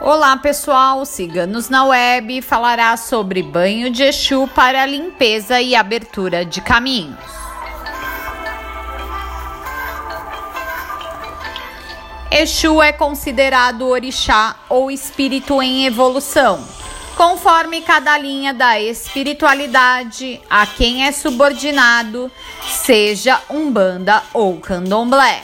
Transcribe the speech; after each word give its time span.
Olá 0.00 0.36
pessoal, 0.36 1.06
Ciganos 1.06 1.70
na 1.70 1.86
Web 1.86 2.42
falará 2.42 2.94
sobre 2.98 3.42
banho 3.42 3.90
de 3.90 4.02
Exu 4.02 4.46
para 4.54 4.84
limpeza 4.84 5.58
e 5.60 5.74
abertura 5.74 6.44
de 6.44 6.60
caminhos. 6.60 7.16
Exu 12.30 12.82
é 12.82 12.92
considerado 12.92 13.88
orixá 13.88 14.56
ou 14.68 14.90
espírito 14.90 15.62
em 15.62 15.86
evolução, 15.86 16.62
conforme 17.16 17.80
cada 17.80 18.18
linha 18.18 18.52
da 18.52 18.78
espiritualidade 18.78 20.38
a 20.50 20.66
quem 20.66 21.06
é 21.06 21.12
subordinado, 21.12 22.30
seja 22.68 23.40
umbanda 23.48 24.22
ou 24.34 24.60
candomblé. 24.60 25.42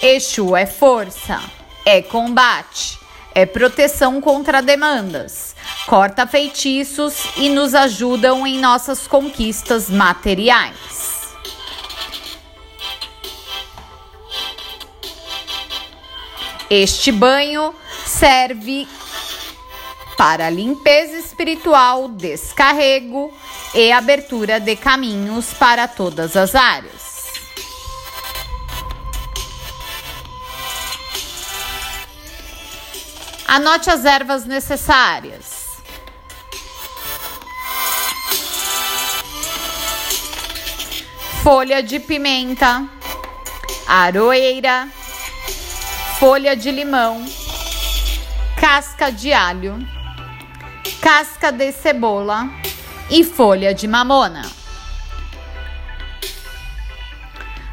Exu 0.00 0.54
é 0.54 0.66
força 0.66 1.61
é 1.84 2.02
combate, 2.02 2.98
é 3.34 3.46
proteção 3.46 4.20
contra 4.20 4.60
demandas, 4.62 5.54
corta 5.86 6.26
feitiços 6.26 7.14
e 7.36 7.48
nos 7.48 7.74
ajudam 7.74 8.46
em 8.46 8.58
nossas 8.58 9.06
conquistas 9.06 9.90
materiais. 9.90 11.22
Este 16.70 17.12
banho 17.12 17.74
serve 18.06 18.88
para 20.16 20.48
limpeza 20.48 21.18
espiritual, 21.18 22.08
descarrego 22.08 23.32
e 23.74 23.90
abertura 23.92 24.60
de 24.60 24.76
caminhos 24.76 25.52
para 25.52 25.88
todas 25.88 26.36
as 26.36 26.54
áreas. 26.54 27.11
Anote 33.54 33.90
as 33.90 34.06
ervas 34.06 34.46
necessárias. 34.46 35.66
Folha 41.42 41.82
de 41.82 42.00
pimenta, 42.00 42.88
aroeira, 43.86 44.88
folha 46.18 46.56
de 46.56 46.70
limão, 46.70 47.26
casca 48.58 49.12
de 49.12 49.34
alho, 49.34 49.86
casca 51.02 51.52
de 51.52 51.72
cebola 51.72 52.48
e 53.10 53.22
folha 53.22 53.74
de 53.74 53.86
mamona. 53.86 54.50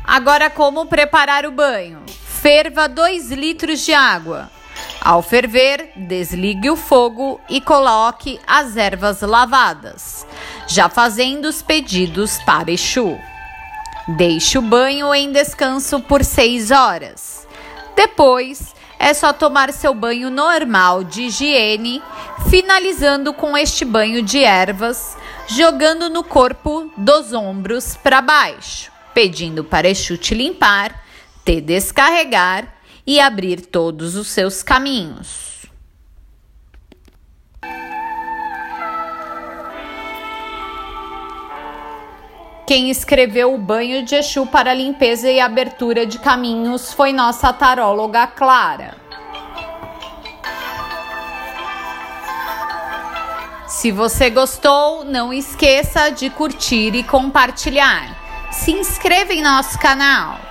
Agora, 0.03 0.49
como 0.49 0.87
preparar 0.87 1.45
o 1.45 1.51
banho? 1.51 2.03
Ferva 2.41 2.89
2 2.89 3.31
litros 3.31 3.79
de 3.85 3.93
água. 3.93 4.58
Ao 5.01 5.21
ferver, 5.21 5.91
desligue 5.95 6.69
o 6.69 6.75
fogo 6.75 7.39
e 7.49 7.61
coloque 7.61 8.39
as 8.45 8.75
ervas 8.75 9.21
lavadas, 9.21 10.27
já 10.67 10.89
fazendo 10.89 11.45
os 11.45 11.61
pedidos 11.61 12.37
para 12.45 12.71
Exu. 12.71 13.17
Deixe 14.09 14.57
o 14.57 14.61
banho 14.61 15.13
em 15.15 15.31
descanso 15.31 16.01
por 16.01 16.23
6 16.23 16.71
horas. 16.71 17.47
Depois, 17.95 18.75
é 18.99 19.13
só 19.13 19.31
tomar 19.31 19.71
seu 19.71 19.93
banho 19.93 20.29
normal 20.29 21.03
de 21.05 21.23
higiene, 21.23 22.03
finalizando 22.49 23.33
com 23.33 23.57
este 23.57 23.85
banho 23.85 24.21
de 24.21 24.43
ervas, 24.43 25.17
jogando 25.47 26.09
no 26.09 26.23
corpo 26.25 26.91
dos 26.97 27.31
ombros 27.31 27.95
para 27.95 28.21
baixo, 28.21 28.91
pedindo 29.13 29.63
para 29.63 29.87
Exu 29.87 30.17
te 30.17 30.35
limpar, 30.35 31.01
te 31.45 31.61
descarregar 31.61 32.78
e 33.09 33.19
abrir 33.19 33.61
todos 33.61 34.15
os 34.15 34.27
seus 34.27 34.61
caminhos. 34.61 35.65
Quem 42.67 42.91
escreveu 42.91 43.51
o 43.51 43.57
banho 43.57 44.05
de 44.05 44.13
Exu 44.13 44.45
para 44.45 44.75
limpeza 44.75 45.27
e 45.27 45.39
abertura 45.39 46.05
de 46.05 46.19
caminhos 46.19 46.93
foi 46.93 47.11
nossa 47.11 47.51
taróloga 47.51 48.27
Clara. 48.27 48.95
Se 53.65 53.91
você 53.91 54.29
gostou, 54.29 55.03
não 55.03 55.33
esqueça 55.33 56.11
de 56.11 56.29
curtir 56.29 56.93
e 56.93 57.01
compartilhar. 57.01 58.15
Se 58.51 58.71
inscreva 58.71 59.33
em 59.33 59.41
nosso 59.41 59.79
canal. 59.79 60.48